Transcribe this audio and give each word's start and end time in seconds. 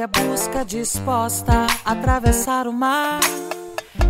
Própria 0.00 0.06
busca, 0.06 0.64
disposta 0.64 1.66
a 1.84 1.92
atravessar 1.92 2.66
o 2.66 2.72
mar. 2.72 3.20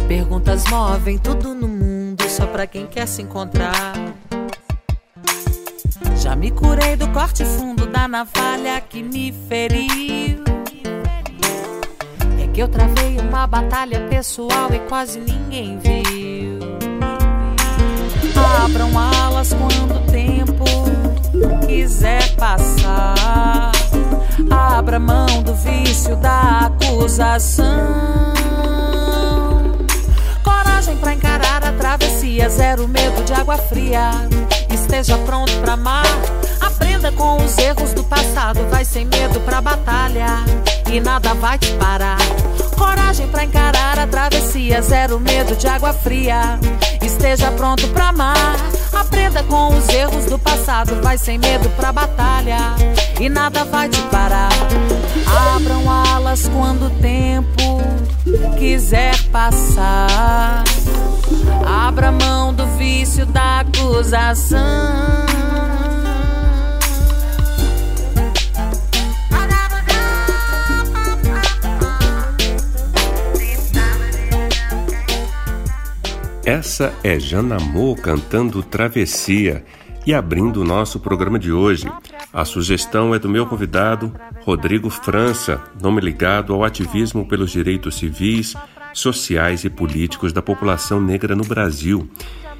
Perguntas 0.07 0.65
movem 0.69 1.19
tudo 1.19 1.55
no 1.55 1.67
mundo, 1.67 2.23
só 2.29 2.47
pra 2.47 2.67
quem 2.67 2.87
quer 2.87 3.07
se 3.07 3.23
encontrar. 3.23 3.95
Já 6.17 6.37
me 6.37 6.51
curei 6.51 6.97
do 6.97 7.09
corte 7.09 7.45
fundo 7.45 7.87
da 7.87 8.07
navalha 8.07 8.81
que 8.81 9.03
me 9.03 9.33
feriu. 9.49 10.45
É 12.43 12.47
que 12.53 12.61
eu 12.61 12.69
travei 12.69 13.19
uma 13.19 13.47
batalha 13.47 14.07
pessoal 14.09 14.69
e 14.73 14.79
quase 14.81 15.19
ninguém 15.19 15.79
viu. 15.79 16.61
Abram 18.65 18.91
alas 18.99 19.55
quando 19.55 19.97
o 19.97 20.11
tempo 20.11 20.65
quiser 21.67 22.37
passar. 22.37 23.73
Abra 24.49 24.99
mão 24.99 25.43
do 25.43 25.55
vício 25.55 26.17
da 26.17 26.67
acusação. 26.67 27.65
Coragem 30.43 30.97
pra 30.97 31.15
encarar 31.15 31.65
a 31.65 31.73
travessia, 31.73 32.49
zero 32.49 32.89
medo 32.89 33.23
de 33.25 33.33
água 33.33 33.59
fria. 33.59 34.11
Esteja 34.73 35.19
pronto 35.19 35.53
pra 35.61 35.75
amar. 35.75 36.07
Aprenda 36.61 37.13
com 37.13 37.37
os 37.45 37.59
erros 37.59 37.93
do 37.93 38.05
passado, 38.05 38.61
vai 38.71 38.85
sem 38.85 39.05
medo 39.05 39.41
pra 39.41 39.61
batalha 39.61 40.27
e 40.91 41.01
nada 41.01 41.35
vai 41.35 41.59
te 41.59 41.73
parar. 41.73 42.19
Coragem 42.77 43.29
pra 43.29 43.45
encarar 43.45 43.99
a 43.99 44.07
travessia, 44.07 44.81
zero 44.81 45.21
medo 45.21 45.55
de 45.57 45.67
água 45.67 45.93
fria. 45.93 46.59
Esteja 47.03 47.51
pronto 47.53 47.87
pra 47.89 48.09
amar. 48.09 48.57
Aprenda 48.93 49.43
com 49.45 49.77
os 49.77 49.89
erros 49.89 50.27
do 50.27 50.39
passado, 50.39 51.01
vai 51.03 51.17
sem 51.17 51.39
medo 51.39 51.69
pra 51.71 51.93
batalha 51.93 52.75
e 53.21 53.29
nada 53.29 53.65
vai 53.65 53.89
te 53.89 54.01
parar. 54.03 54.51
Abram 55.55 55.91
alas 55.91 56.49
quando 56.49 56.87
o 56.87 56.91
tempo 56.91 57.81
quiser 58.59 59.17
passar. 59.31 60.65
Abra 61.67 62.11
mão 62.11 62.53
do 62.53 62.67
vício 62.77 63.25
da 63.27 63.61
acusação. 63.61 65.30
Essa 76.51 76.93
é 77.05 77.17
Janamô 77.17 77.95
cantando 77.95 78.61
Travessia 78.61 79.65
e 80.05 80.13
abrindo 80.13 80.61
o 80.61 80.65
nosso 80.65 80.99
programa 80.99 81.39
de 81.39 81.53
hoje. 81.53 81.89
A 82.33 82.45
sugestão 82.45 83.15
é 83.15 83.21
do 83.21 83.29
meu 83.29 83.47
convidado, 83.47 84.13
Rodrigo 84.41 84.91
França, 84.91 85.63
nome 85.81 86.01
ligado 86.01 86.53
ao 86.53 86.65
ativismo 86.65 87.25
pelos 87.25 87.53
direitos 87.53 87.99
civis, 87.99 88.57
sociais 88.93 89.63
e 89.63 89.71
políticos 89.71 90.33
da 90.33 90.43
população 90.43 91.01
negra 91.01 91.37
no 91.37 91.45
Brasil. 91.45 92.11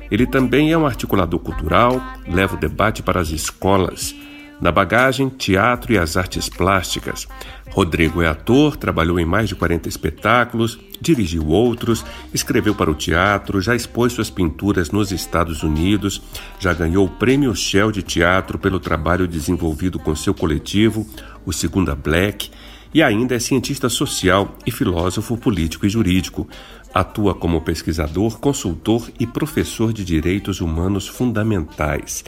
Ele 0.09 0.25
também 0.25 0.71
é 0.71 0.79
um 0.79 0.87
articulador 0.87 1.41
cultural, 1.41 2.01
leva 2.29 2.55
o 2.55 2.61
debate 2.61 3.03
para 3.03 3.21
as 3.21 3.31
escolas 3.31 4.15
na 4.61 4.71
bagagem, 4.71 5.29
teatro 5.29 5.93
e 5.93 5.99
as 5.99 6.17
artes 6.17 6.49
plásticas. 6.49 7.27
Rodrigo 7.71 8.21
é 8.21 8.27
ator, 8.27 8.77
trabalhou 8.77 9.19
em 9.19 9.25
mais 9.25 9.49
de 9.49 9.55
40 9.55 9.89
espetáculos, 9.89 10.79
dirigiu 11.01 11.47
outros, 11.47 12.05
escreveu 12.35 12.75
para 12.75 12.91
o 12.91 12.95
teatro, 12.95 13.61
já 13.61 13.75
expôs 13.75 14.13
suas 14.13 14.29
pinturas 14.29 14.91
nos 14.91 15.13
Estados 15.13 15.63
Unidos, 15.63 16.21
já 16.59 16.75
ganhou 16.75 17.07
o 17.07 17.11
Prêmio 17.11 17.55
Shell 17.55 17.91
de 17.93 18.03
Teatro 18.03 18.59
pelo 18.59 18.81
trabalho 18.81 19.27
desenvolvido 19.27 19.99
com 19.99 20.15
seu 20.15 20.35
coletivo, 20.35 21.07
o 21.47 21.53
Segunda 21.53 21.95
Black, 21.95 22.51
e 22.93 23.03
ainda 23.03 23.37
é 23.37 23.39
cientista 23.39 23.89
social 23.89 24.59
e 24.67 24.71
filósofo 24.73 25.37
político 25.37 25.87
e 25.87 25.89
jurídico. 25.89 26.49
Atua 26.93 27.37
como 27.37 27.61
pesquisador, 27.61 28.41
consultor 28.41 29.09
e 29.21 29.29
professor 29.29 29.93
de 29.93 30.05
direitos 30.05 30.61
humanos 30.61 31.07
fundamentais 31.07 32.25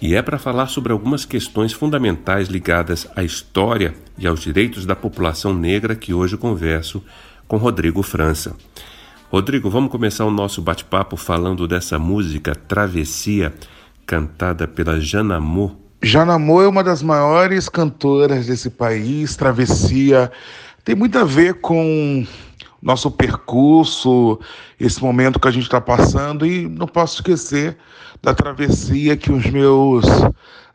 e 0.00 0.14
é 0.14 0.22
para 0.22 0.38
falar 0.38 0.66
sobre 0.66 0.92
algumas 0.92 1.24
questões 1.24 1.72
fundamentais 1.72 2.48
ligadas 2.48 3.08
à 3.16 3.24
história 3.24 3.94
e 4.18 4.26
aos 4.26 4.40
direitos 4.40 4.84
da 4.84 4.94
população 4.94 5.54
negra 5.54 5.94
que 5.94 6.12
hoje 6.12 6.36
converso 6.36 7.02
com 7.48 7.56
Rodrigo 7.56 8.02
França. 8.02 8.54
Rodrigo, 9.30 9.70
vamos 9.70 9.90
começar 9.90 10.24
o 10.24 10.30
nosso 10.30 10.60
bate-papo 10.60 11.16
falando 11.16 11.66
dessa 11.66 11.98
música 11.98 12.54
Travessia, 12.54 13.54
cantada 14.04 14.68
pela 14.68 15.00
Janamô. 15.00 15.72
Janamô 16.02 16.62
é 16.62 16.68
uma 16.68 16.84
das 16.84 17.02
maiores 17.02 17.68
cantoras 17.68 18.46
desse 18.46 18.70
país, 18.70 19.34
Travessia. 19.34 20.30
Tem 20.84 20.94
muito 20.94 21.18
a 21.18 21.24
ver 21.24 21.54
com 21.54 22.24
nosso 22.82 23.10
percurso, 23.10 24.38
esse 24.78 25.02
momento 25.02 25.40
que 25.40 25.48
a 25.48 25.50
gente 25.50 25.64
está 25.64 25.80
passando, 25.80 26.46
e 26.46 26.68
não 26.68 26.86
posso 26.86 27.16
esquecer 27.16 27.76
da 28.22 28.34
travessia 28.34 29.16
que 29.16 29.32
os 29.32 29.46
meus 29.46 30.04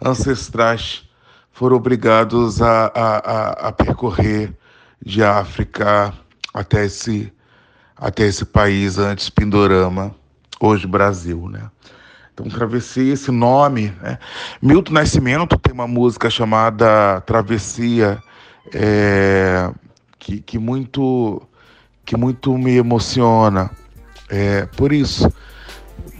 ancestrais 0.03 1.03
foram 1.51 1.75
obrigados 1.75 2.61
a, 2.61 2.91
a, 2.93 3.67
a 3.67 3.71
percorrer 3.71 4.53
de 5.03 5.23
África 5.23 6.13
até 6.53 6.85
esse, 6.85 7.31
até 7.95 8.25
esse 8.25 8.45
país 8.45 8.97
antes 8.97 9.29
Pindorama, 9.29 10.15
hoje 10.59 10.87
Brasil, 10.87 11.47
né? 11.49 11.69
Então, 12.33 12.47
Travessia, 12.47 13.13
esse 13.13 13.29
nome, 13.29 13.93
né? 14.01 14.17
Milton 14.61 14.93
Nascimento 14.93 15.57
tem 15.57 15.73
uma 15.73 15.87
música 15.87 16.29
chamada 16.29 17.21
Travessia, 17.21 18.21
é, 18.73 19.69
que, 20.17 20.39
que, 20.39 20.57
muito, 20.57 21.41
que 22.05 22.15
muito 22.15 22.57
me 22.57 22.77
emociona. 22.77 23.69
É, 24.29 24.65
por 24.77 24.93
isso, 24.93 25.31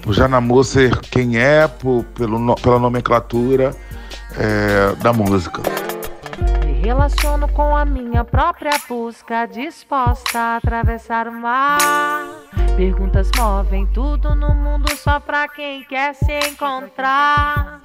Janamô 0.10 0.64
ser 0.64 0.98
quem 1.00 1.38
é, 1.38 1.68
por, 1.68 2.04
pelo, 2.16 2.56
pela 2.56 2.80
nomenclatura 2.80 3.76
é, 4.38 4.96
da 4.96 5.14
música. 5.14 5.62
Me 6.66 6.82
relaciono 6.82 7.48
com 7.50 7.76
a 7.76 7.86
minha 7.86 8.24
própria 8.24 8.72
busca, 8.90 9.46
disposta 9.46 10.40
a 10.40 10.56
atravessar 10.58 11.28
o 11.28 11.34
mar. 11.34 12.28
Perguntas 12.76 13.30
movem 13.38 13.86
tudo 13.88 14.34
no 14.34 14.56
mundo 14.56 14.96
só 14.98 15.20
pra 15.20 15.48
quem 15.48 15.84
quer 15.84 16.16
se 16.16 16.40
encontrar. 16.50 17.82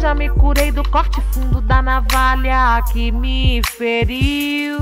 Já 0.00 0.14
me 0.14 0.28
curei 0.28 0.70
do 0.70 0.88
corte 0.90 1.20
fundo 1.32 1.60
da 1.60 1.82
navalha 1.82 2.82
que 2.92 3.10
me 3.10 3.60
feriu. 3.76 4.78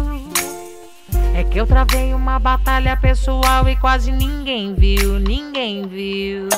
É 1.37 1.45
que 1.45 1.61
eu 1.61 1.67
travei 1.67 2.15
uma 2.15 2.39
batalha 2.39 2.97
pessoal 2.97 3.69
e 3.69 3.77
quase 3.77 4.11
ninguém 4.11 4.75
viu, 4.75 5.21
ninguém 5.21 5.87
viu. 5.87 6.49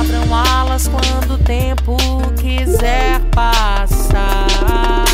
Abram 0.00 0.34
alas 0.34 0.88
quando 0.88 1.34
o 1.34 1.38
tempo 1.44 1.94
quiser 2.40 3.20
passar. 3.34 5.04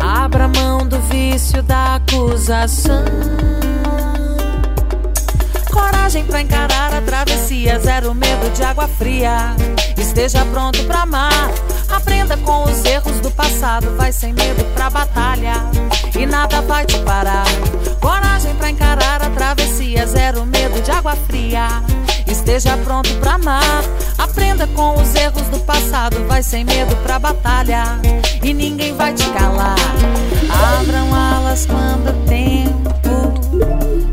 Abra 0.00 0.48
mão 0.48 0.84
do 0.84 0.98
vício 1.02 1.62
da 1.62 1.94
acusação. 1.94 3.04
Coragem 5.70 6.24
pra 6.24 6.40
encarar 6.40 6.92
a 6.92 7.00
travessia, 7.02 7.78
zero 7.78 8.12
medo 8.12 8.52
de 8.52 8.64
água 8.64 8.88
fria. 8.88 9.54
Esteja 9.96 10.44
pronto 10.46 10.82
pra 10.86 11.02
amar. 11.02 11.52
Aprenda 11.88 12.36
com 12.38 12.64
os 12.64 12.84
erros 12.84 13.20
do 13.20 13.30
passado, 13.30 13.96
vai 13.96 14.10
sem 14.10 14.32
medo 14.32 14.64
pra 14.74 14.90
batalha 14.90 15.54
e 16.18 16.26
nada 16.26 16.60
vai 16.62 16.84
te 16.84 16.98
parar. 17.00 17.46
Coragem 18.00 18.54
pra 18.54 18.70
encarar 18.70 19.22
a 19.22 19.30
travessia, 19.30 20.06
zero 20.06 20.44
medo 20.46 20.80
de 20.82 20.90
água 20.90 21.16
fria. 21.26 21.68
Esteja 22.26 22.76
pronto 22.78 23.12
pra 23.16 23.34
amar. 23.34 23.82
Aprenda 24.18 24.66
com 24.68 25.00
os 25.00 25.14
erros 25.14 25.46
do 25.48 25.58
passado, 25.60 26.16
vai 26.26 26.42
sem 26.42 26.64
medo 26.64 26.94
pra 26.96 27.18
batalha 27.18 27.84
e 28.42 28.52
ninguém 28.52 28.94
vai 28.94 29.12
te 29.12 29.28
calar. 29.30 29.76
Abram 30.78 31.14
alas 31.14 31.66
quando 31.66 32.10
o 32.10 32.26
tempo 32.26 32.90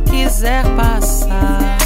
quiser 0.10 0.64
passar. 0.76 1.78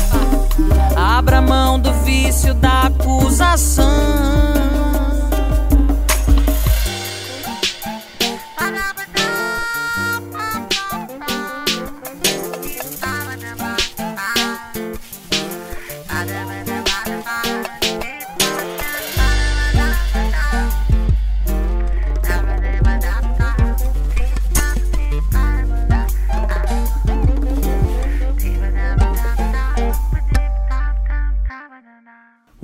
Abra 0.96 1.42
mão 1.42 1.80
do 1.80 1.94
vício 2.04 2.54
da 2.54 2.84
acusação. 2.84 4.51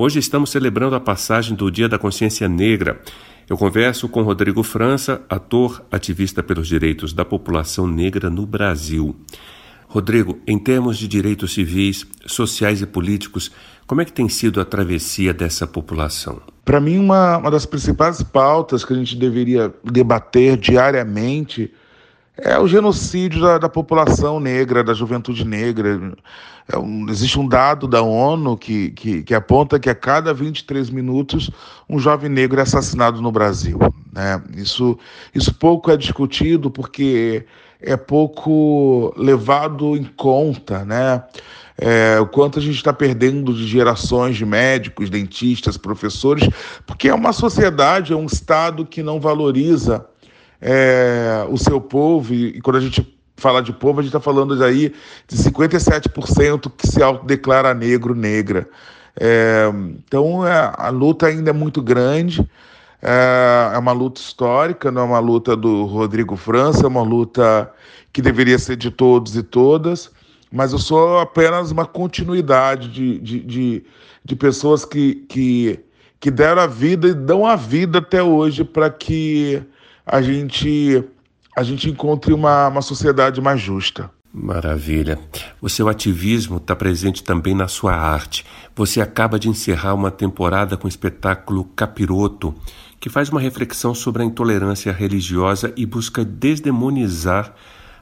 Hoje 0.07 0.19
estamos 0.19 0.51
celebrando 0.51 0.95
a 0.95 1.01
passagem 1.01 1.53
do 1.53 1.69
Dia 1.69 1.89
da 1.89 1.99
Consciência 1.99 2.47
Negra. 2.47 3.01
Eu 3.49 3.57
converso 3.57 4.07
com 4.07 4.21
Rodrigo 4.21 4.63
França, 4.63 5.21
ator 5.29 5.83
ativista 5.91 6.41
pelos 6.41 6.65
direitos 6.65 7.11
da 7.11 7.25
população 7.25 7.85
negra 7.85 8.29
no 8.29 8.45
Brasil. 8.45 9.13
Rodrigo, 9.85 10.39
em 10.47 10.57
termos 10.57 10.97
de 10.97 11.09
direitos 11.09 11.53
civis, 11.53 12.07
sociais 12.25 12.81
e 12.81 12.85
políticos, 12.85 13.51
como 13.85 13.99
é 13.99 14.05
que 14.05 14.13
tem 14.13 14.29
sido 14.29 14.61
a 14.61 14.65
travessia 14.65 15.33
dessa 15.33 15.67
população? 15.67 16.41
Para 16.63 16.79
mim, 16.79 16.99
uma, 16.99 17.39
uma 17.39 17.51
das 17.51 17.65
principais 17.65 18.23
pautas 18.23 18.85
que 18.85 18.93
a 18.93 18.95
gente 18.95 19.13
deveria 19.13 19.73
debater 19.83 20.55
diariamente 20.55 21.69
é 22.37 22.59
o 22.59 22.67
genocídio 22.67 23.41
da, 23.41 23.57
da 23.57 23.69
população 23.69 24.39
negra, 24.39 24.83
da 24.83 24.93
juventude 24.93 25.43
negra. 25.43 26.13
É 26.71 26.77
um, 26.77 27.09
existe 27.09 27.39
um 27.39 27.47
dado 27.47 27.87
da 27.87 28.01
ONU 28.01 28.57
que, 28.57 28.91
que, 28.91 29.23
que, 29.23 29.33
aponta 29.33 29.79
que 29.79 29.89
a 29.89 29.95
cada 29.95 30.33
23 30.33 30.89
minutos 30.89 31.49
um 31.89 31.97
jovem 31.97 32.29
negro 32.29 32.59
é 32.59 32.63
assassinado 32.63 33.21
no 33.21 33.31
Brasil. 33.31 33.79
Né? 34.13 34.41
Isso, 34.55 34.97
isso 35.33 35.53
pouco 35.53 35.89
é 35.89 35.97
discutido 35.97 36.69
porque 36.69 37.45
é 37.81 37.95
pouco 37.95 39.13
levado 39.17 39.95
em 39.95 40.03
conta, 40.03 40.83
né? 40.83 41.23
É, 41.79 42.19
o 42.19 42.25
quanto 42.25 42.57
a 42.57 42.61
gente 42.61 42.75
está 42.75 42.91
perdendo 42.91 43.53
de 43.53 43.67
gerações 43.67 44.35
de 44.35 44.43
médicos, 44.43 45.11
dentistas, 45.11 45.77
professores, 45.77 46.49
porque 46.87 47.07
é 47.07 47.13
uma 47.13 47.31
sociedade, 47.31 48.13
é 48.13 48.15
um 48.15 48.25
Estado 48.25 48.83
que 48.83 49.03
não 49.03 49.19
valoriza 49.19 50.03
é, 50.61 51.45
o 51.49 51.57
seu 51.57 51.79
povo, 51.79 52.33
e, 52.33 52.59
quando 52.61 52.77
a 52.77 52.81
gente 52.81 53.17
fala 53.35 53.61
de 53.61 53.71
povo, 53.71 53.99
a 53.99 54.03
gente 54.03 54.09
está 54.09 54.19
falando 54.19 54.61
aí 54.63 54.93
de 55.27 55.37
57% 55.37 56.71
que 56.75 56.87
se 56.87 57.01
autodeclara 57.01 57.73
negro, 57.73 58.15
negra. 58.15 58.67
É, 59.19 59.71
então 59.97 60.45
é, 60.45 60.71
a 60.75 60.89
luta 60.89 61.27
ainda 61.27 61.51
é 61.51 61.53
muito 61.53 61.81
grande. 61.81 62.47
É, 63.01 63.71
é 63.73 63.77
uma 63.77 63.91
luta 63.91 64.19
histórica, 64.19 64.91
não 64.91 65.03
é 65.03 65.05
uma 65.05 65.19
luta 65.19 65.55
do 65.55 65.85
Rodrigo 65.85 66.35
França, 66.35 66.83
é 66.83 66.87
uma 66.87 67.03
luta 67.03 67.71
que 68.11 68.21
deveria 68.21 68.57
ser 68.57 68.75
de 68.75 68.89
todos 68.89 69.35
e 69.35 69.43
todas, 69.43 70.09
mas 70.51 70.73
eu 70.73 70.79
sou 70.79 71.19
apenas 71.19 71.69
uma 71.69 71.85
continuidade 71.85 72.87
de, 72.87 73.19
de, 73.19 73.39
de, 73.41 73.85
de 74.25 74.35
pessoas 74.35 74.83
que, 74.83 75.15
que, 75.29 75.79
que 76.19 76.31
deram 76.31 76.63
a 76.63 76.67
vida 76.67 77.09
e 77.09 77.13
dão 77.13 77.45
a 77.45 77.55
vida 77.55 77.99
até 77.99 78.23
hoje 78.23 78.63
para 78.63 78.89
que 78.89 79.61
a 80.07 80.21
gente, 80.21 81.03
a 81.55 81.61
gente 81.61 81.89
encontre 81.89 82.33
uma, 82.33 82.69
uma 82.69 82.81
sociedade 82.81 83.41
mais 83.41 83.59
justa. 83.59 84.09
Maravilha. 84.33 85.19
O 85.61 85.67
seu 85.67 85.89
ativismo 85.89 86.57
está 86.57 86.75
presente 86.75 87.23
também 87.23 87.53
na 87.53 87.67
sua 87.67 87.93
arte. 87.93 88.45
Você 88.75 89.01
acaba 89.01 89.37
de 89.37 89.49
encerrar 89.49 89.93
uma 89.93 90.11
temporada 90.11 90.77
com 90.77 90.85
o 90.85 90.89
espetáculo 90.89 91.65
Capiroto, 91.75 92.55
que 92.99 93.09
faz 93.09 93.29
uma 93.29 93.41
reflexão 93.41 93.93
sobre 93.93 94.23
a 94.23 94.25
intolerância 94.25 94.93
religiosa 94.93 95.73
e 95.75 95.85
busca 95.85 96.23
desdemonizar 96.23 97.53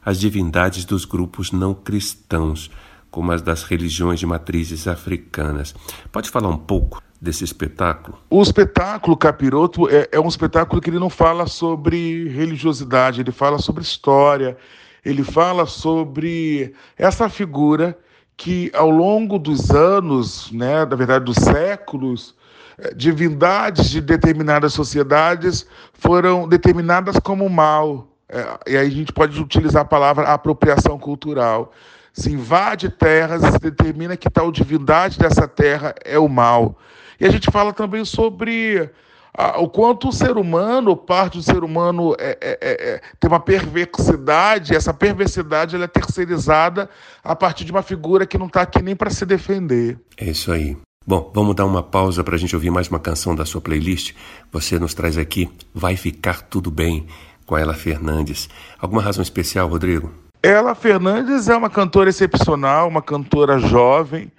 as 0.03 0.19
divindades 0.19 0.85
dos 0.85 1.05
grupos 1.05 1.51
não 1.51 1.73
cristãos, 1.73 2.69
como 3.09 3.31
as 3.31 3.41
das 3.41 3.63
religiões 3.63 4.19
de 4.19 4.27
matrizes 4.27 4.87
africanas. 4.87 5.73
Pode 6.11 6.29
falar 6.29 6.49
um 6.49 6.57
pouco 6.57 7.01
desse 7.21 7.43
espetáculo? 7.43 8.17
O 8.29 8.41
espetáculo 8.41 9.15
Capiroto 9.17 9.89
é, 9.89 10.07
é 10.11 10.19
um 10.19 10.27
espetáculo 10.27 10.81
que 10.81 10.89
ele 10.89 10.99
não 10.99 11.09
fala 11.09 11.47
sobre 11.47 12.27
religiosidade, 12.29 13.21
ele 13.21 13.31
fala 13.31 13.57
sobre 13.59 13.83
história, 13.83 14.57
ele 15.03 15.23
fala 15.23 15.65
sobre 15.65 16.73
essa 16.97 17.29
figura 17.29 17.97
que 18.37 18.71
ao 18.73 18.89
longo 18.89 19.39
dos 19.39 19.71
anos, 19.71 20.51
né, 20.51 20.85
na 20.85 20.95
verdade 20.95 21.25
dos 21.25 21.37
séculos, 21.37 22.35
eh, 22.77 22.93
divindades 22.93 23.89
de 23.89 24.01
determinadas 24.01 24.73
sociedades 24.73 25.65
foram 25.93 26.47
determinadas 26.47 27.17
como 27.19 27.49
mal. 27.49 28.09
É, 28.27 28.71
e 28.71 28.77
aí 28.77 28.87
a 28.87 28.89
gente 28.89 29.13
pode 29.13 29.39
utilizar 29.39 29.83
a 29.83 29.85
palavra 29.85 30.27
apropriação 30.27 30.97
cultural. 30.97 31.71
Se 32.15 32.31
invade 32.31 32.87
terras 32.89 33.43
e 33.43 33.51
se 33.51 33.59
determina 33.59 34.15
que 34.15 34.29
tal 34.29 34.49
divindade 34.49 35.19
dessa 35.19 35.49
terra 35.49 35.93
é 36.05 36.17
o 36.17 36.29
mal. 36.29 36.79
E 37.19 37.25
a 37.25 37.29
gente 37.29 37.51
fala 37.51 37.73
também 37.73 38.05
sobre 38.05 38.89
ah, 39.37 39.59
o 39.59 39.67
quanto 39.67 40.07
o 40.07 40.13
ser 40.13 40.37
humano, 40.37 40.95
parte 40.95 41.37
do 41.37 41.43
ser 41.43 41.61
humano, 41.61 42.15
é, 42.17 42.37
é, 42.39 42.57
é, 42.61 42.89
é 42.89 43.01
tem 43.19 43.29
uma 43.29 43.39
perversidade, 43.39 44.73
essa 44.73 44.93
perversidade 44.93 45.75
ela 45.75 45.83
é 45.83 45.87
terceirizada 45.87 46.89
a 47.21 47.35
partir 47.35 47.65
de 47.65 47.71
uma 47.71 47.81
figura 47.81 48.25
que 48.25 48.37
não 48.37 48.47
está 48.47 48.61
aqui 48.61 48.81
nem 48.81 48.95
para 48.95 49.09
se 49.09 49.25
defender. 49.25 49.99
É 50.17 50.29
isso 50.29 50.53
aí. 50.53 50.77
Bom, 51.05 51.31
vamos 51.35 51.53
dar 51.53 51.65
uma 51.65 51.83
pausa 51.83 52.23
para 52.23 52.35
a 52.35 52.37
gente 52.37 52.55
ouvir 52.55 52.71
mais 52.71 52.87
uma 52.87 52.99
canção 52.99 53.35
da 53.35 53.45
sua 53.45 53.59
playlist. 53.59 54.13
Você 54.53 54.79
nos 54.79 54.93
traz 54.93 55.17
aqui 55.17 55.51
Vai 55.73 55.97
Ficar 55.97 56.41
Tudo 56.43 56.71
Bem, 56.71 57.05
com 57.45 57.57
Ela 57.57 57.73
Fernandes. 57.73 58.49
Alguma 58.79 59.01
razão 59.01 59.21
especial, 59.21 59.67
Rodrigo? 59.67 60.24
Ela 60.45 60.75
Fernandes 60.75 61.49
é 61.49 61.55
uma 61.55 61.71
cantora 61.71 62.07
excepcional, 62.07 62.87
uma 62.87 63.01
cantora 63.01 63.57
jovem. 63.57 64.31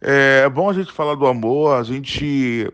É 0.00 0.48
bom 0.48 0.70
a 0.70 0.72
gente 0.72 0.92
falar 0.92 1.16
do 1.16 1.26
amor, 1.26 1.74
a 1.74 1.82
gente 1.82 2.72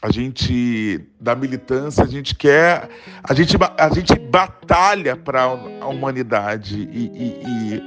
a 0.00 0.08
gente 0.10 1.04
da 1.20 1.34
militância, 1.34 2.04
a 2.04 2.06
gente 2.06 2.36
quer, 2.36 2.88
a 3.24 3.34
gente, 3.34 3.56
a 3.76 3.88
gente 3.88 4.16
batalha 4.16 5.16
para 5.16 5.42
a 5.80 5.86
humanidade 5.86 6.88
e, 6.92 7.06
e, 7.06 7.42
e, 7.44 7.82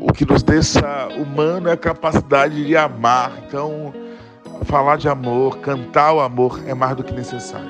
o 0.00 0.12
que 0.12 0.24
nos 0.24 0.42
deixa 0.42 1.08
humano 1.16 1.68
é 1.68 1.72
a 1.72 1.76
capacidade 1.76 2.64
de 2.66 2.76
amar. 2.76 3.32
Então, 3.46 3.94
falar 4.64 4.96
de 4.96 5.08
amor, 5.08 5.58
cantar 5.58 6.14
o 6.14 6.20
amor 6.20 6.60
é 6.66 6.74
mais 6.74 6.96
do 6.96 7.04
que 7.04 7.12
necessário. 7.12 7.68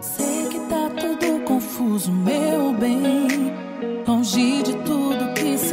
Sei 0.00 0.48
que 0.48 0.58
tá 0.68 0.90
tudo 1.00 1.44
confuso, 1.44 2.10
meu 2.10 2.72
bem. 2.72 3.52
Longe 4.06 4.62
de 4.62 4.76
tudo 4.78 4.97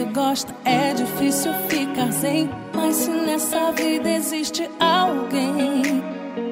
gosta, 0.06 0.54
é 0.66 0.94
difícil 0.94 1.54
ficar 1.68 2.12
sem. 2.12 2.50
Mas 2.74 2.96
se 2.96 3.10
nessa 3.10 3.72
vida 3.72 4.10
existe 4.10 4.70
alguém, 4.80 6.04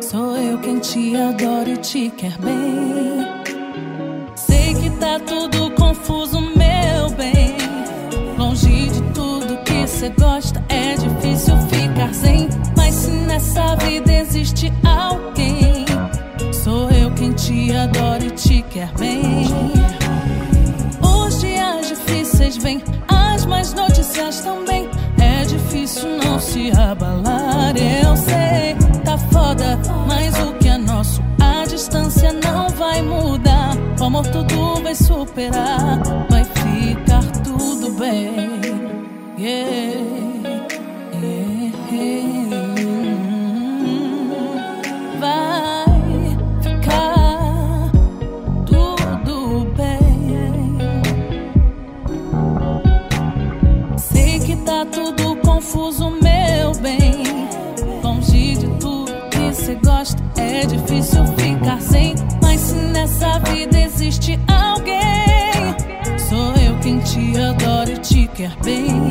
sou 0.01 0.35
eu 0.37 0.57
quem 0.59 0.79
te 0.79 1.15
adora 1.15 1.69
e 1.69 1.77
te 1.77 2.09
quer 2.09 2.37
bem. 2.39 3.25
Sei 4.35 4.73
que 4.75 4.89
tá 4.99 5.19
tudo 5.19 5.71
confuso, 5.71 6.39
meu 6.41 7.09
bem. 7.15 7.55
Longe 8.37 8.89
de 8.89 9.01
tudo 9.13 9.57
que 9.63 9.87
você 9.87 10.09
gosta, 10.09 10.63
é 10.69 10.95
difícil 10.95 11.55
ficar 11.69 12.13
sem. 12.13 12.49
Mas 12.75 12.93
se 12.95 13.11
nessa 13.11 13.75
vida 13.75 14.11
existe 14.13 14.71
alguém, 14.83 15.85
sou 16.53 16.89
eu 16.91 17.11
quem 17.11 17.31
te 17.33 17.75
adora 17.75 18.23
e 18.23 18.31
te 18.31 18.61
quer 18.63 18.91
bem. 18.97 19.45
Os 21.01 21.39
dias 21.41 21.87
difíceis 21.87 22.57
vêm, 22.57 22.81
as 23.43 23.45
más 23.45 23.73
notícias 23.73 24.41
também. 24.41 24.89
É 25.19 25.45
difícil 25.45 26.17
não 26.17 26.39
se 26.39 26.71
abalar, 26.71 27.75
eu 27.75 28.15
sei, 28.15 28.75
tá 29.03 29.17
foda, 29.17 29.79
mas 30.07 30.33
o 30.39 30.53
que 30.53 30.69
é 30.69 30.77
nosso, 30.77 31.21
a 31.39 31.65
distância 31.65 32.31
não 32.33 32.69
vai 32.69 33.01
mudar. 33.01 33.75
O 33.99 34.05
amor 34.05 34.25
tudo 34.27 34.81
vai 34.81 34.95
superar, 34.95 36.01
vai 36.29 36.43
ficar 36.45 37.23
tudo 37.43 37.91
bem. 37.99 38.51
Yeah. 39.37 40.02
Bem. 68.63 69.01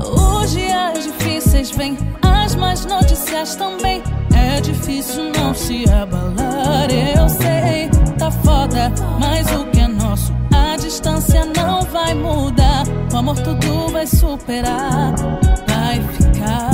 Os 0.00 0.50
dias 0.52 1.04
difíceis 1.04 1.70
vêm, 1.70 1.96
as 2.22 2.54
más 2.54 2.84
notícias 2.84 3.56
também. 3.56 4.02
É 4.34 4.60
difícil 4.60 5.32
não 5.36 5.54
se 5.54 5.84
abalar, 5.90 6.90
eu 6.90 7.28
sei, 7.28 7.88
tá 8.18 8.30
foda, 8.30 8.92
mas 9.18 9.50
o 9.52 9.64
que 9.66 9.80
é 9.80 9.88
nosso, 9.88 10.32
a 10.54 10.76
distância 10.76 11.44
não 11.44 11.82
vai 11.82 12.14
mudar. 12.14 12.84
O 13.12 13.16
amor 13.16 13.38
tudo 13.40 13.88
vai 13.88 14.06
superar, 14.06 15.14
vai 15.66 16.00
ficar 16.14 16.69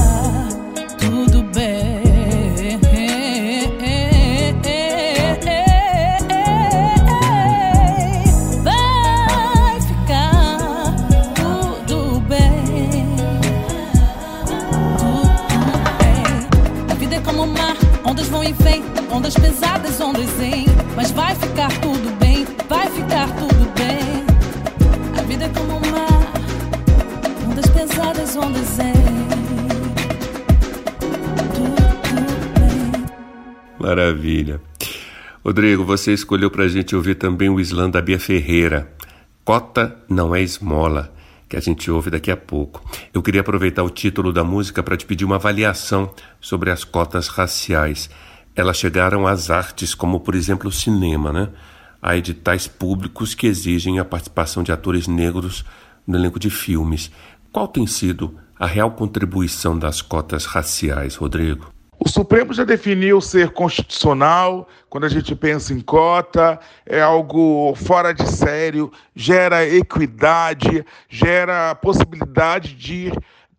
Rodrigo, 35.57 35.87
você 35.87 36.13
escolheu 36.13 36.51
para 36.51 36.65
a 36.65 36.69
gente 36.69 36.95
ouvir 36.95 37.15
também 37.15 37.49
o 37.49 37.59
Islã 37.59 37.89
da 37.89 38.03
Bia 38.03 38.21
Ferreira. 38.21 38.93
Cota 39.43 39.97
não 40.07 40.37
é 40.37 40.43
esmola, 40.43 41.11
que 41.49 41.57
a 41.57 41.61
gente 41.61 41.91
ouve 41.91 42.11
daqui 42.11 42.31
a 42.31 42.37
pouco. 42.37 42.85
Eu 43.11 43.23
queria 43.23 43.41
aproveitar 43.41 43.83
o 43.83 43.89
título 43.89 44.35
da 44.35 44.45
música 44.45 44.83
para 44.83 44.99
te 44.99 45.07
pedir 45.07 45.25
uma 45.25 45.37
avaliação 45.37 46.13
sobre 46.43 46.71
as 46.71 46.85
cotas 46.85 47.29
raciais. 47.29 48.11
Elas 48.55 48.77
chegaram 48.77 49.27
às 49.27 49.49
artes, 49.49 49.95
como 49.95 50.21
por 50.21 50.35
exemplo 50.35 50.69
o 50.69 50.73
cinema, 50.73 51.33
né? 51.33 51.49
Há 52.03 52.19
editais 52.19 52.69
públicos 52.69 53.35
que 53.35 53.47
exigem 53.47 53.99
a 53.99 54.05
participação 54.05 54.63
de 54.63 54.73
atores 54.73 55.09
negros 55.09 55.65
no 56.07 56.19
elenco 56.19 56.39
de 56.39 56.51
filmes. 56.51 57.11
Qual 57.51 57.67
tem 57.67 57.87
sido 57.87 58.39
a 58.61 58.67
real 58.67 58.91
contribuição 58.91 59.79
das 59.79 60.03
cotas 60.03 60.45
raciais, 60.45 61.15
Rodrigo? 61.15 61.76
O 61.99 62.09
Supremo 62.09 62.53
já 62.53 62.63
definiu 62.63 63.21
ser 63.21 63.51
constitucional, 63.51 64.69
quando 64.89 65.05
a 65.05 65.09
gente 65.09 65.35
pensa 65.35 65.73
em 65.73 65.81
cota, 65.81 66.61
é 66.85 67.01
algo 67.01 67.75
fora 67.75 68.13
de 68.13 68.27
sério, 68.27 68.93
gera 69.15 69.67
equidade, 69.67 70.85
gera 71.09 71.75
possibilidade 71.75 72.75
de 72.75 73.11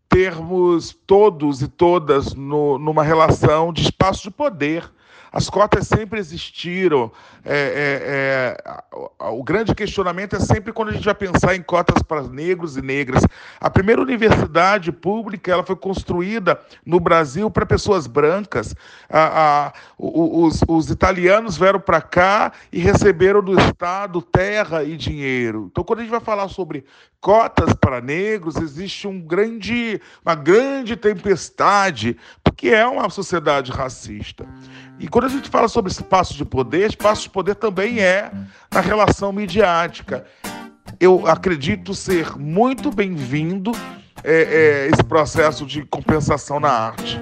termos 0.07 0.95
todos 1.05 1.61
e 1.61 1.67
todas 1.67 2.33
no, 2.35 2.77
numa 2.77 3.03
relação 3.03 3.73
de 3.73 3.81
espaço 3.81 4.23
de 4.23 4.31
poder. 4.31 4.89
As 5.37 5.51
cotas 5.51 5.87
sempre 5.87 6.19
existiram. 6.19 7.11
É, 7.45 8.57
é, 8.57 9.21
é, 9.21 9.29
o 9.29 9.43
grande 9.43 9.75
questionamento 9.75 10.35
é 10.35 10.39
sempre 10.39 10.73
quando 10.73 10.89
a 10.89 10.93
gente 10.93 11.05
vai 11.05 11.13
pensar 11.13 11.55
em 11.55 11.61
cotas 11.61 12.01
para 12.01 12.23
negros 12.23 12.75
e 12.75 12.81
negras. 12.81 13.21
A 13.59 13.69
primeira 13.69 14.01
universidade 14.01 14.91
pública 14.91 15.51
ela 15.51 15.63
foi 15.63 15.75
construída 15.75 16.59
no 16.83 16.99
Brasil 16.99 17.51
para 17.51 17.67
pessoas 17.67 18.07
brancas. 18.07 18.73
A, 19.07 19.67
a, 19.67 19.73
os, 19.95 20.63
os 20.67 20.89
italianos 20.89 21.55
vieram 21.55 21.79
para 21.79 22.01
cá 22.01 22.51
e 22.73 22.79
receberam 22.79 23.43
do 23.43 23.59
Estado 23.59 24.23
terra 24.23 24.83
e 24.83 24.97
dinheiro. 24.97 25.67
Então, 25.69 25.83
quando 25.83 25.99
a 25.99 26.01
gente 26.01 26.11
vai 26.11 26.19
falar 26.19 26.47
sobre 26.47 26.83
cotas 27.21 27.73
para 27.73 28.01
negros, 28.01 28.55
existe 28.55 29.07
um 29.07 29.21
grande, 29.21 30.01
uma 30.25 30.33
grande 30.33 30.95
tempestade, 30.95 32.17
porque 32.57 32.69
é 32.69 32.87
uma 32.87 33.07
sociedade 33.11 33.71
racista. 33.71 34.43
E 34.97 35.07
quando 35.07 35.25
a 35.25 35.29
gente 35.29 35.47
fala 35.47 35.67
sobre 35.67 35.91
espaço 35.91 36.33
de 36.33 36.43
poder, 36.43 36.89
espaço 36.89 37.21
de 37.21 37.29
poder 37.29 37.53
também 37.53 37.99
é 37.99 38.31
na 38.73 38.81
relação 38.81 39.31
midiática. 39.31 40.25
Eu 40.99 41.27
acredito 41.27 41.93
ser 41.93 42.35
muito 42.35 42.89
bem-vindo 42.89 43.71
é, 44.23 44.41
é, 44.41 44.89
esse 44.91 45.03
processo 45.03 45.67
de 45.67 45.85
compensação 45.85 46.59
na 46.59 46.71
arte. 46.71 47.21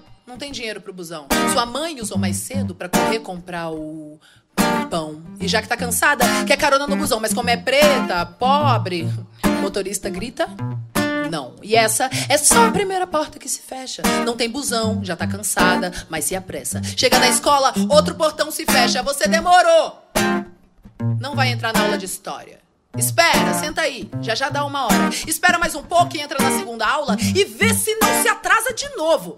Não 0.31 0.37
tem 0.37 0.49
dinheiro 0.49 0.79
pro 0.79 0.93
busão. 0.93 1.27
Sua 1.51 1.65
mãe 1.65 1.99
usou 1.99 2.17
mais 2.17 2.37
cedo 2.37 2.73
para 2.73 2.87
correr 2.87 3.19
comprar 3.19 3.69
o 3.69 4.17
pão. 4.89 5.21
E 5.41 5.45
já 5.45 5.61
que 5.61 5.67
tá 5.67 5.75
cansada, 5.75 6.23
quer 6.47 6.55
carona 6.55 6.87
no 6.87 6.95
busão, 6.95 7.19
mas 7.19 7.33
como 7.33 7.49
é 7.49 7.57
preta, 7.57 8.25
pobre, 8.25 9.09
motorista 9.61 10.09
grita. 10.09 10.47
Não. 11.29 11.55
E 11.61 11.75
essa 11.75 12.09
é 12.29 12.37
só 12.37 12.65
a 12.65 12.71
primeira 12.71 13.05
porta 13.05 13.37
que 13.37 13.49
se 13.49 13.59
fecha. 13.59 14.03
Não 14.25 14.37
tem 14.37 14.49
busão, 14.49 15.03
já 15.03 15.17
tá 15.17 15.27
cansada, 15.27 15.91
mas 16.09 16.23
se 16.23 16.33
apressa. 16.33 16.81
Chega 16.95 17.19
na 17.19 17.27
escola, 17.27 17.73
outro 17.89 18.15
portão 18.15 18.49
se 18.51 18.65
fecha. 18.65 19.03
Você 19.03 19.27
demorou. 19.27 20.01
Não 21.19 21.35
vai 21.35 21.49
entrar 21.49 21.73
na 21.73 21.81
aula 21.81 21.97
de 21.97 22.05
história. 22.05 22.61
Espera, 22.97 23.53
senta 23.53 23.81
aí, 23.81 24.09
já 24.21 24.33
já 24.33 24.49
dá 24.49 24.63
uma 24.65 24.85
hora. 24.85 25.09
Espera 25.27 25.59
mais 25.59 25.75
um 25.75 25.83
pouco 25.83 26.15
e 26.15 26.21
entra 26.21 26.41
na 26.41 26.57
segunda 26.57 26.87
aula 26.87 27.17
e 27.19 27.43
vê 27.43 27.73
se 27.73 27.93
não 27.95 28.21
se 28.21 28.29
atrasa 28.29 28.73
de 28.73 28.87
novo. 28.95 29.37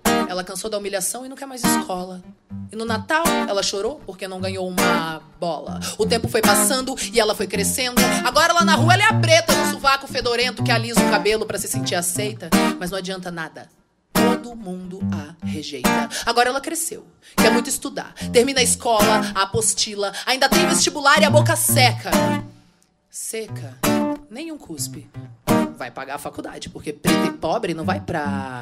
Ela 0.31 0.45
cansou 0.45 0.69
da 0.69 0.77
humilhação 0.77 1.25
e 1.25 1.29
não 1.29 1.35
quer 1.35 1.45
mais 1.45 1.61
escola. 1.61 2.23
E 2.71 2.75
no 2.77 2.85
Natal 2.85 3.25
ela 3.49 3.61
chorou 3.61 4.01
porque 4.05 4.29
não 4.29 4.39
ganhou 4.39 4.65
uma 4.65 5.21
bola. 5.37 5.77
O 5.97 6.05
tempo 6.05 6.29
foi 6.29 6.41
passando 6.41 6.95
e 7.11 7.19
ela 7.19 7.35
foi 7.35 7.47
crescendo. 7.47 8.01
Agora 8.23 8.53
lá 8.53 8.63
na 8.63 8.75
rua 8.75 8.93
ela 8.93 9.03
é 9.03 9.07
a 9.07 9.19
preta 9.19 9.53
no 9.53 9.69
sovaco 9.73 10.07
fedorento 10.07 10.63
que 10.63 10.71
alisa 10.71 11.05
o 11.05 11.09
cabelo 11.11 11.45
para 11.45 11.57
se 11.57 11.67
sentir 11.67 11.95
aceita. 11.95 12.49
Mas 12.79 12.89
não 12.89 12.97
adianta 12.97 13.29
nada. 13.29 13.67
Todo 14.13 14.55
mundo 14.55 15.01
a 15.11 15.45
rejeita. 15.45 16.09
Agora 16.25 16.47
ela 16.47 16.61
cresceu, 16.61 17.05
quer 17.35 17.51
muito 17.51 17.67
estudar. 17.67 18.13
Termina 18.31 18.61
a 18.61 18.63
escola, 18.63 19.33
a 19.35 19.41
apostila, 19.41 20.13
ainda 20.25 20.47
tem 20.47 20.65
vestibular 20.65 21.21
e 21.21 21.25
a 21.25 21.29
boca 21.29 21.57
seca. 21.57 22.09
Seca, 23.09 23.77
nenhum 24.29 24.57
cuspe. 24.57 25.09
Vai 25.77 25.91
pagar 25.91 26.15
a 26.15 26.19
faculdade, 26.19 26.69
porque 26.69 26.93
preto 26.93 27.25
e 27.25 27.31
pobre 27.33 27.73
não 27.73 27.83
vai 27.83 27.99
pra 27.99 28.61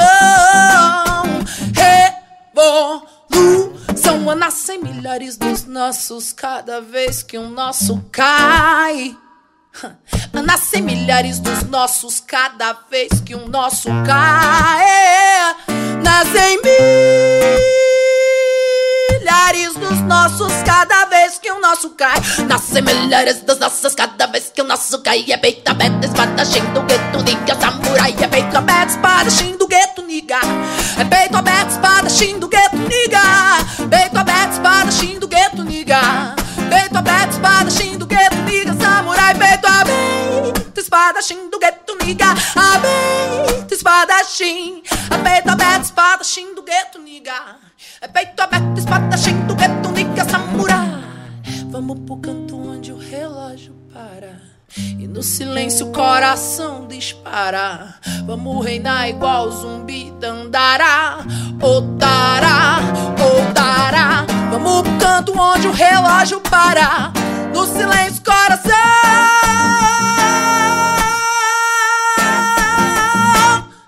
Nascem 4.51 4.81
milhares 4.81 5.37
dos 5.37 5.63
nossos 5.63 6.33
cada 6.33 6.81
vez 6.81 7.23
que 7.23 7.37
um 7.37 7.49
nosso 7.51 8.03
cai. 8.11 9.15
Nascem 10.45 10.81
milhares 10.81 11.39
dos 11.39 11.63
nossos 11.63 12.19
cada 12.19 12.73
vez 12.89 13.21
que 13.21 13.33
um 13.33 13.47
nosso 13.47 13.87
cai. 14.05 15.55
Nascem 16.03 16.59
milhares 19.21 19.73
dos 19.75 20.01
nossos 20.01 20.51
cada 20.65 21.05
vez 21.05 21.37
que 21.37 21.49
o 21.49 21.61
nosso 21.61 21.91
cai. 21.91 22.19
Nascem 22.45 22.81
milhares 22.81 23.41
dos 23.43 23.57
nossos 23.57 23.95
cada 23.95 24.27
vez 24.27 24.51
que 24.53 24.61
o 24.61 24.65
nosso 24.65 25.01
cai. 25.01 25.31
É 25.31 25.37
peito 25.37 25.71
aberto, 25.71 26.03
espadachim 26.03 26.65
do 26.73 26.81
gueto, 26.81 27.23
niga, 27.23 27.55
samurai. 27.57 28.13
É 28.21 28.27
peito 28.27 28.57
aberto, 28.57 28.89
espadachim 28.89 29.55
do 29.55 29.65
gueto, 29.65 30.01
niga. 30.01 30.39
É 30.99 31.05
peito 31.05 31.37
aberto, 31.37 31.69
espadachim 31.69 32.37
do 32.37 32.49
gueto, 32.49 32.75
niga. 32.75 33.21
Espadachim 34.61 35.17
do 35.17 35.27
gueto, 35.27 35.63
niga. 35.63 36.35
Peito 36.69 36.95
aberto, 36.95 37.31
espadachim 37.31 37.97
do 37.97 38.05
gueto, 38.05 38.35
niga, 38.43 38.73
samurai. 38.75 39.33
Peito 39.33 39.65
aberto, 39.65 40.79
espadachim 40.79 41.49
do 41.49 41.57
gueto, 41.57 41.97
niga. 42.05 42.27
Aberto, 42.55 43.73
espadachim. 43.73 44.83
Peito 45.23 45.49
aberto, 45.49 45.85
espadachim 45.85 46.53
do 46.53 46.61
gueto, 46.61 46.99
niga. 46.99 47.57
Peito 48.13 48.39
aberto, 48.39 48.77
espadachim 48.77 49.47
do 49.47 49.55
gueto, 49.55 49.89
niga, 49.89 50.29
samurai. 50.29 51.03
Vamos 51.71 51.99
pro 52.05 52.17
canto 52.17 52.55
onde 52.55 52.91
o 52.91 52.99
relógio 52.99 53.73
para. 53.91 54.50
E 54.77 55.07
no 55.07 55.21
silêncio 55.21 55.87
o 55.87 55.91
coração 55.91 56.87
dispara. 56.87 57.95
Vamos 58.25 58.65
reinar 58.65 59.09
igual 59.09 59.51
zumbi 59.51 60.11
dandará. 60.19 61.19
Otará, 61.61 62.79
otará. 63.19 64.25
Vamos 64.49 64.81
pro 64.81 64.97
canto 64.97 65.37
onde 65.37 65.67
o 65.67 65.71
relógio 65.71 66.39
para. 66.41 67.11
No 67.53 67.65
silêncio 67.65 68.21
o 68.21 68.23
coração 68.23 68.71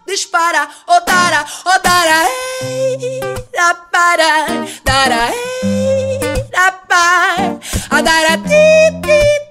dispara. 0.05 0.67
Otará, 0.87 1.45
otará. 1.65 2.25
Ei, 2.61 3.19
para, 3.91 4.47
dará, 4.83 5.29
ei, 5.31 6.19
pai. 6.87 7.59
A 7.89 8.01
dará, 8.01 8.37
ti, 8.37 9.01
ti, 9.01 9.42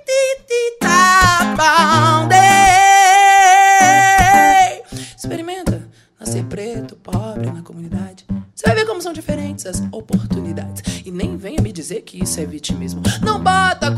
Experimenta 5.17 5.89
nascer 6.19 6.45
preto, 6.45 6.97
pobre 6.97 7.51
na 7.51 7.63
comunidade. 7.63 8.25
Você 8.55 8.67
vai 8.67 8.77
ver 8.77 8.87
como 8.87 9.01
são 9.03 9.13
diferentes 9.13 9.67
as 9.67 9.83
oportunidades. 9.91 10.83
E 11.05 11.11
nem 11.11 11.37
venha 11.37 11.61
me 11.61 11.73
dizer 11.73 12.03
que 12.03 12.23
isso 12.23 12.39
é 12.41 12.47
vitimismo. 12.47 13.03
Não 13.23 13.39
bota 13.39 13.89
a 13.89 13.95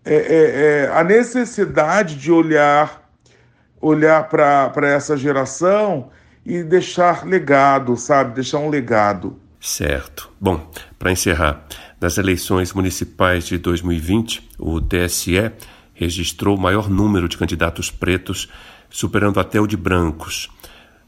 é, 0.04 0.16
é, 0.16 0.86
é 0.86 0.92
a 0.94 1.04
necessidade 1.04 2.16
de 2.16 2.32
olhar 2.32 2.99
olhar 3.82 4.28
para 4.28 4.88
essa 4.88 5.16
geração 5.16 6.10
e 6.46 6.64
deixar 6.64 7.26
legado, 7.26 7.96
sabe? 7.96 8.36
Deixar 8.36 8.60
um 8.60 8.70
legado. 8.70 9.40
Certo. 9.60 10.30
Bom, 10.40 10.70
para 10.98 11.12
encerrar, 11.12 11.66
nas 12.00 12.18
eleições 12.18 12.74
municipais 12.74 13.46
de 13.46 13.58
2020, 13.58 14.50
o 14.58 14.80
TSE 14.80 15.52
registrou 15.94 16.56
o 16.56 16.62
maior 16.62 16.90
número 16.90 17.28
de 17.28 17.38
candidatos 17.38 17.92
pretos, 17.92 18.50
superando 18.90 19.40
até 19.40 19.60
o 19.60 19.68
de 19.68 19.76
brancos. 19.76 20.50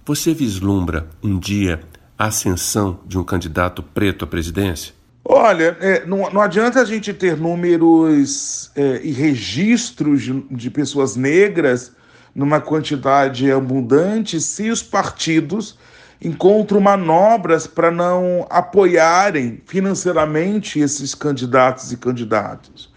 Você 0.05 0.33
vislumbra 0.33 1.07
um 1.23 1.39
dia 1.39 1.79
a 2.17 2.25
ascensão 2.25 2.99
de 3.05 3.17
um 3.17 3.23
candidato 3.23 3.81
preto 3.81 4.25
à 4.25 4.27
presidência? 4.27 4.93
Olha, 5.23 5.77
é, 5.79 6.05
não, 6.05 6.29
não, 6.31 6.41
adianta 6.41 6.81
a 6.81 6.85
gente 6.85 7.13
ter 7.13 7.37
números 7.37 8.71
é, 8.75 8.99
e 9.03 9.11
registros 9.11 10.23
de, 10.23 10.41
de 10.51 10.69
pessoas 10.69 11.15
negras 11.15 11.95
numa 12.33 12.61
quantidade 12.61 13.51
abundante 13.51 14.39
se 14.39 14.69
os 14.69 14.81
partidos 14.81 15.77
encontram 16.23 16.79
manobras 16.79 17.65
para 17.65 17.89
não 17.89 18.45
apoiarem 18.49 19.61
financeiramente 19.65 20.79
esses 20.79 21.15
candidatos 21.15 21.91
e 21.91 21.97
candidatos. 21.97 22.91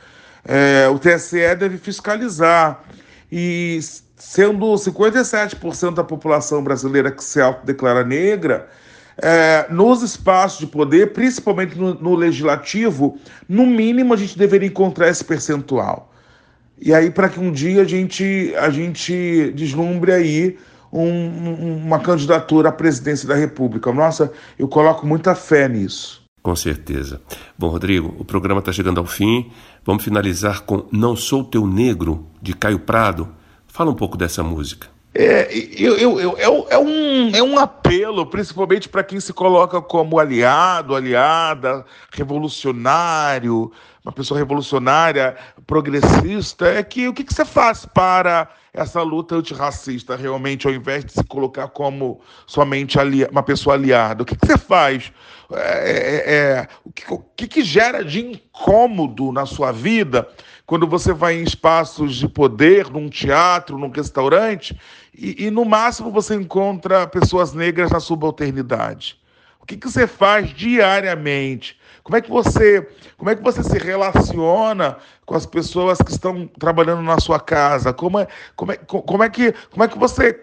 É, 0.45 0.89
o 0.89 0.99
TSE 0.99 1.55
deve 1.57 1.79
fiscalizar 1.79 2.85
e 3.33 3.81
sendo 4.17 4.67
57% 4.75 5.95
da 5.95 6.05
população 6.05 6.63
brasileira 6.63 7.11
que 7.11 7.25
se 7.25 7.41
autodeclara 7.41 8.05
negra, 8.05 8.69
é, 9.17 9.67
nos 9.71 10.03
espaços 10.03 10.59
de 10.59 10.67
poder, 10.67 11.13
principalmente 11.13 11.79
no, 11.79 11.95
no, 11.95 12.15
legislativo, 12.15 13.19
no 13.49 13.65
mínimo 13.67 14.13
a 14.13 14.17
gente 14.17 14.37
deveria 14.37 14.69
encontrar 14.69 15.09
esse 15.09 15.25
percentual. 15.25 16.13
E 16.81 16.93
aí, 16.93 17.11
para 17.11 17.29
que 17.29 17.39
um 17.39 17.53
dia 17.53 17.83
a 17.83 17.85
gente, 17.85 18.53
a 18.57 18.69
gente 18.71 19.53
deslumbre 19.53 20.13
aí 20.13 20.59
um, 20.93 21.83
uma 21.85 21.99
candidatura 21.99 22.69
à 22.69 22.73
presidência 22.73 23.27
da 23.27 23.35
República. 23.35 23.93
Nossa, 23.93 24.33
eu 24.59 24.69
coloco 24.69 25.07
muita 25.07 25.35
fé 25.35 25.69
nisso. 25.69 26.23
Com 26.43 26.55
certeza. 26.55 27.21
Bom, 27.59 27.69
Rodrigo, 27.69 28.15
o 28.19 28.25
programa 28.25 28.61
está 28.61 28.71
chegando 28.71 29.01
ao 29.01 29.07
fim. 29.07 29.51
Vamos 29.85 30.05
finalizar 30.05 30.61
com 30.63 30.87
Não 30.93 31.17
Sou 31.17 31.43
Teu 31.43 31.67
Negro, 31.67 32.27
de 32.41 32.53
Caio 32.53 32.79
Prado. 32.79 33.29
Fala 33.67 33.91
um 33.91 33.95
pouco 33.95 34.17
dessa 34.17 34.43
música. 34.43 34.89
É, 35.17 35.49
eu, 35.79 35.97
eu, 35.97 36.21
eu, 36.21 36.37
é, 36.37 36.75
é, 36.75 36.79
um, 36.79 37.31
é 37.37 37.43
um 37.43 37.57
apelo, 37.59 38.27
principalmente 38.27 38.89
para 38.89 39.05
quem 39.05 39.21
se 39.21 39.33
coloca 39.33 39.81
como 39.81 40.19
aliado, 40.19 40.95
aliada, 40.95 41.85
revolucionário, 42.11 43.71
uma 44.05 44.13
pessoa 44.13 44.37
revolucionária, 44.37 45.35
progressista, 45.67 46.67
é 46.67 46.83
que 46.83 47.09
o 47.09 47.15
que, 47.15 47.25
que 47.25 47.33
você 47.33 47.45
faz 47.45 47.87
para 47.87 48.51
essa 48.71 49.01
luta 49.01 49.37
antirracista 49.37 50.15
realmente, 50.15 50.67
ao 50.67 50.75
invés 50.75 51.07
de 51.07 51.13
se 51.13 51.25
colocar 51.25 51.69
como 51.69 52.21
somente 52.47 52.99
uma 53.31 53.43
pessoa 53.43 53.77
aliada? 53.77 54.23
O 54.23 54.27
que, 54.27 54.37
que 54.37 54.47
você 54.47 54.59
faz? 54.59 55.11
É, 55.51 55.57
é, 55.57 56.35
é, 56.35 56.69
o, 56.85 56.93
que, 56.93 57.15
o 57.15 57.19
que, 57.35 57.47
que 57.47 57.65
gera 57.65 58.05
de 58.05 58.21
incômodo 58.21 59.33
na 59.33 59.47
sua 59.47 59.73
vida 59.73 60.29
quando 60.67 60.87
você 60.87 61.13
vai 61.13 61.37
em 61.37 61.43
espaços 61.43 62.17
de 62.17 62.29
poder, 62.29 62.91
num 62.91 63.09
teatro, 63.09 63.79
num 63.79 63.91
restaurante, 63.91 64.79
e, 65.17 65.47
e 65.47 65.51
no 65.51 65.65
máximo 65.65 66.11
você 66.11 66.35
encontra 66.35 67.07
pessoas 67.07 67.55
negras 67.55 67.91
na 67.91 68.01
subalternidade? 68.01 69.19
O 69.61 69.67
que, 69.67 69.79
que 69.79 69.91
você 69.91 70.07
faz 70.07 70.51
diariamente? 70.51 71.79
Como 72.05 72.17
é 72.17 72.21
que 72.21 72.31
você, 72.31 72.87
como 73.17 73.31
é 73.31 73.35
que 73.35 73.43
você 73.43 73.63
se 73.63 73.79
relaciona 73.79 74.99
com 75.25 75.35
as 75.35 75.47
pessoas 75.47 75.99
que 75.99 76.13
estão 76.13 76.47
trabalhando 76.47 77.03
na 77.03 77.19
sua 77.19 77.41
casa? 77.41 77.95
Como 77.95 78.19
é, 78.19 78.29
como 78.55 78.73
é, 78.73 78.77
como 78.77 79.25
é, 79.25 79.31
que, 79.31 79.55
como 79.71 79.85
é 79.85 79.89
que 79.89 79.99
você 79.99 80.39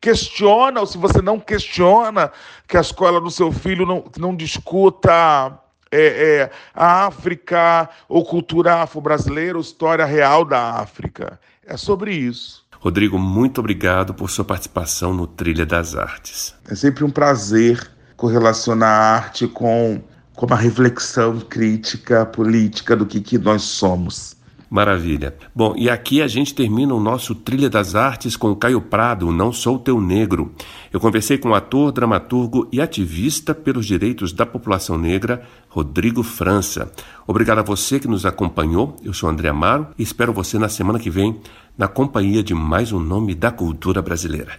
questiona, 0.00 0.80
ou 0.80 0.86
se 0.86 0.96
você 0.96 1.20
não 1.20 1.38
questiona, 1.38 2.32
que 2.66 2.78
a 2.78 2.80
escola 2.80 3.20
do 3.20 3.30
seu 3.30 3.52
filho 3.52 3.84
não, 3.84 4.04
não 4.18 4.34
discuta 4.34 5.58
é, 5.90 6.06
é, 6.40 6.50
a 6.74 7.06
África 7.06 7.88
ou 8.08 8.24
cultura 8.24 8.82
afro-brasileira, 8.82 9.58
ou 9.58 9.62
história 9.62 10.06
real 10.06 10.42
da 10.44 10.80
África. 10.80 11.38
É 11.66 11.76
sobre 11.76 12.14
isso. 12.14 12.64
Rodrigo, 12.80 13.18
muito 13.18 13.60
obrigado 13.60 14.12
por 14.12 14.30
sua 14.30 14.44
participação 14.44 15.14
no 15.14 15.26
Trilha 15.26 15.64
das 15.64 15.94
Artes. 15.94 16.54
É 16.68 16.74
sempre 16.74 17.04
um 17.04 17.10
prazer 17.10 17.90
correlacionar 18.16 18.90
a 18.90 19.16
arte 19.16 19.46
com, 19.46 20.02
com 20.34 20.46
uma 20.46 20.56
reflexão 20.56 21.40
crítica 21.40 22.26
política 22.26 22.96
do 22.96 23.06
que, 23.06 23.20
que 23.20 23.38
nós 23.38 23.62
somos. 23.62 24.34
Maravilha. 24.74 25.36
Bom, 25.54 25.74
e 25.76 25.88
aqui 25.88 26.20
a 26.20 26.26
gente 26.26 26.52
termina 26.52 26.92
o 26.92 26.98
nosso 26.98 27.32
Trilha 27.32 27.70
das 27.70 27.94
Artes 27.94 28.36
com 28.36 28.56
Caio 28.56 28.80
Prado, 28.80 29.30
Não 29.30 29.52
Sou 29.52 29.78
Teu 29.78 30.00
Negro. 30.00 30.52
Eu 30.92 30.98
conversei 30.98 31.38
com 31.38 31.50
o 31.50 31.54
ator, 31.54 31.92
dramaturgo 31.92 32.66
e 32.72 32.80
ativista 32.80 33.54
pelos 33.54 33.86
direitos 33.86 34.32
da 34.32 34.44
população 34.44 34.98
negra, 34.98 35.46
Rodrigo 35.68 36.24
França. 36.24 36.90
Obrigado 37.24 37.60
a 37.60 37.62
você 37.62 38.00
que 38.00 38.08
nos 38.08 38.26
acompanhou. 38.26 38.96
Eu 39.04 39.12
sou 39.12 39.28
André 39.28 39.48
Amaro 39.48 39.86
e 39.96 40.02
espero 40.02 40.32
você 40.32 40.58
na 40.58 40.68
semana 40.68 40.98
que 40.98 41.08
vem 41.08 41.40
na 41.78 41.86
companhia 41.86 42.42
de 42.42 42.52
mais 42.52 42.90
um 42.90 42.98
nome 42.98 43.32
da 43.32 43.52
cultura 43.52 44.02
brasileira. 44.02 44.54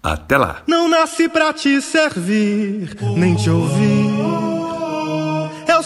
Até 0.00 0.38
lá! 0.38 0.62
Não 0.68 0.88
nasci 0.88 1.28
pra 1.28 1.52
te 1.52 1.82
servir, 1.82 2.96
nem 3.16 3.34
te 3.34 3.50
ouvir. 3.50 4.55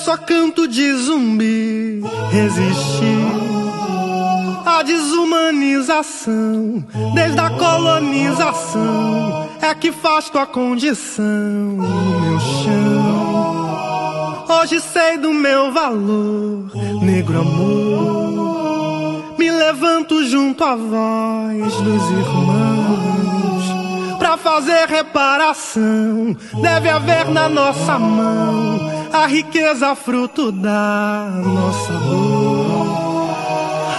Só 0.05 0.17
canto 0.17 0.67
de 0.67 0.93
zumbi, 0.95 2.03
resistir 2.31 3.21
a 4.65 4.83
desumanização, 4.83 6.83
desde 7.15 7.39
a 7.39 7.51
colonização, 7.51 9.51
é 9.61 9.75
que 9.75 9.93
faz 9.93 10.31
tua 10.31 10.47
condição 10.47 11.25
no 11.25 12.21
meu 12.21 12.41
chão. 12.41 14.47
Hoje 14.49 14.81
sei 14.81 15.19
do 15.19 15.35
meu 15.35 15.71
valor, 15.71 16.71
negro 17.03 17.41
amor. 17.41 19.35
Me 19.39 19.51
levanto 19.51 20.25
junto 20.25 20.65
à 20.65 20.77
voz 20.77 21.75
dos 21.75 22.11
irmãos. 22.11 23.20
Fazer 24.43 24.89
reparação, 24.89 26.37
deve 26.63 26.89
haver 26.89 27.29
na 27.29 27.49
nossa 27.49 27.99
mão 27.99 29.09
a 29.13 29.27
riqueza 29.27 29.95
fruto 29.95 30.51
da 30.51 31.31
nossa 31.45 31.93
dor. 31.93 32.91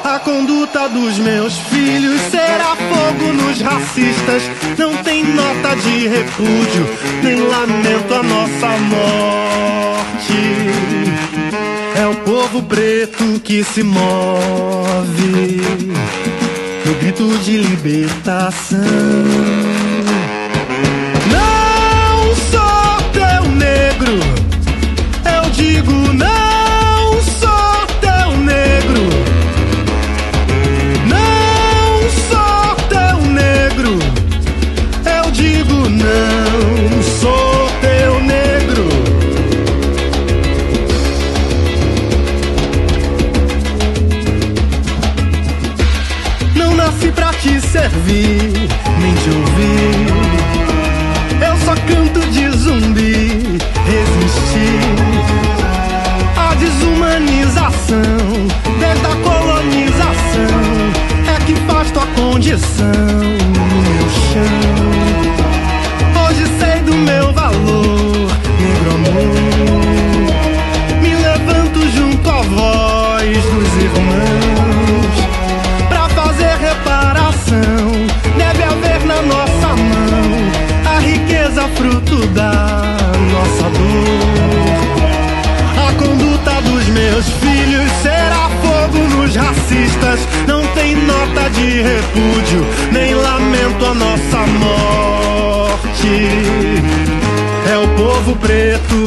A 0.04 0.20
conduta 0.20 0.90
dos 0.90 1.18
meus 1.20 1.58
filhos 1.58 2.20
será 2.24 2.76
fogo 2.76 3.34
nos 3.34 3.62
racistas. 3.62 4.44
Não 4.78 4.98
tem 5.04 5.24
nota 5.24 5.76
de 5.76 6.08
repúdio, 6.08 6.88
nem 7.24 7.40
lamento 7.48 8.14
a 8.14 8.24
nossa 8.24 8.68
morte. 8.90 10.34
É 11.96 12.08
o 12.08 12.16
povo 12.26 12.64
preto 12.64 13.40
que 13.44 13.64
se 13.64 13.84
move 13.84 15.62
no 16.86 16.96
grito 16.96 17.38
de 17.44 17.58
libertação. 17.58 18.80
Digo 25.82 26.14
não. 26.14 26.42
não 36.04 37.04
sou 37.04 37.68
teu 37.82 38.20
negro. 38.22 38.90
Não 46.56 46.76
nasci 46.76 47.12
pra 47.12 47.34
te 47.34 47.60
servir, 47.62 48.70
nem 49.00 49.16
te 49.16 49.30
ouvir. 49.30 50.01
Tua 62.52 62.58
condição 62.58 63.21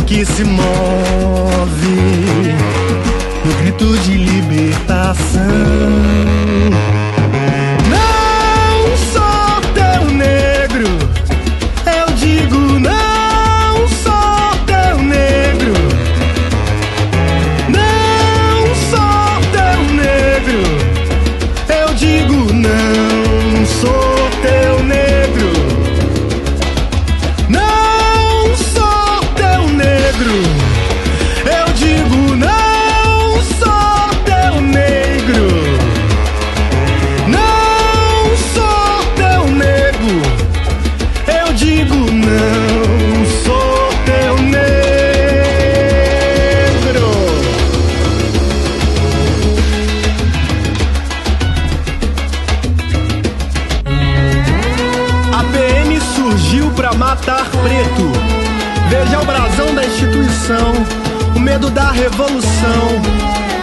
que 0.06 0.24
se 0.24 0.44
move 0.44 1.64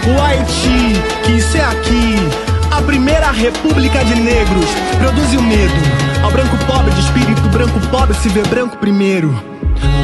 O 0.07 0.21
Haiti 0.21 0.99
quis 1.23 1.43
ser 1.45 1.61
aqui, 1.61 2.15
a 2.71 2.81
primeira 2.81 3.31
república 3.31 4.03
de 4.03 4.15
negros, 4.15 4.65
produziu 4.97 5.41
medo 5.41 5.73
Ao 6.23 6.31
branco 6.31 6.57
pobre 6.65 6.91
de 6.91 7.01
espírito 7.01 7.41
branco 7.49 7.79
pobre 7.87 8.15
se 8.15 8.29
vê 8.29 8.41
branco 8.43 8.77
primeiro. 8.77 9.29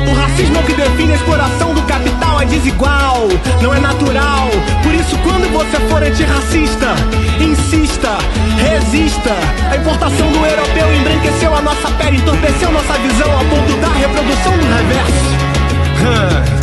O 0.09 0.13
racismo 0.13 0.57
é 0.57 0.59
o 0.59 0.63
que 0.63 0.73
define 0.73 1.13
a 1.13 1.15
exploração 1.15 1.73
do 1.73 1.81
capital 1.83 2.41
é 2.41 2.45
desigual, 2.45 3.27
não 3.61 3.73
é 3.73 3.79
natural. 3.79 4.49
Por 4.83 4.93
isso, 4.93 5.17
quando 5.19 5.51
você 5.51 5.77
for 5.89 6.03
antirracista, 6.03 6.95
insista, 7.39 8.17
resista. 8.57 9.35
A 9.71 9.75
importação 9.77 10.31
do 10.31 10.45
europeu 10.45 10.93
embranqueceu 10.95 11.53
a 11.55 11.61
nossa 11.61 11.89
pele, 11.91 12.17
entorpeceu 12.17 12.71
nossa 12.71 12.93
visão 12.93 13.31
a 13.33 13.43
ponto 13.45 13.77
da 13.81 13.89
reprodução 13.89 14.57
do 14.57 14.65
reverso. 14.65 16.56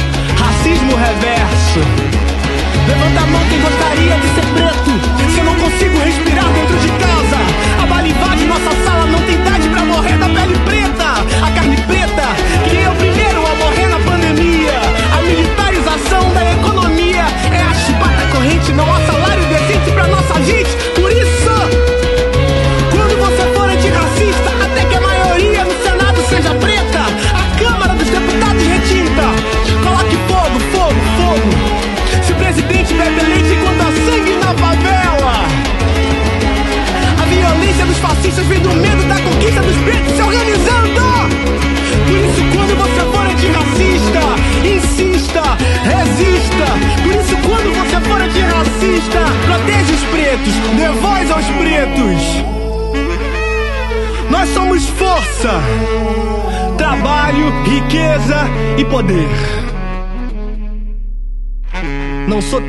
Racismo 0.65 0.97
reverso. 0.97 1.81
Levanta 2.89 3.21
a 3.21 3.27
mão 3.27 3.41
quem 3.51 3.61
gostaria 3.61 4.17
de 4.17 4.29
ser 4.29 4.47
preto. 4.55 5.31
Se 5.31 5.39
eu 5.39 5.45
não 5.45 5.55
consigo 5.57 5.99
respirar 5.99 6.51
dentro 6.55 6.79
de 6.79 6.89
casa, 6.89 7.83
a 7.83 7.87
bala 7.87 8.09
invade 8.09 8.47
nossa 8.47 8.71
sala, 8.83 9.05
não 9.05 9.21
tem 9.27 9.35
idade 9.35 9.69
pra 9.69 9.85
morrer 9.85 10.17
da 10.17 10.27
pele 10.27 10.59
preta. 10.65 11.04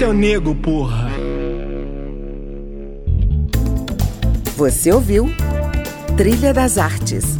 Teu 0.05 0.13
nego, 0.13 0.53
porra. 0.53 1.09
Você 4.55 4.91
ouviu 4.91 5.27
Trilha 6.15 6.53
das 6.53 6.77
Artes 6.77 7.39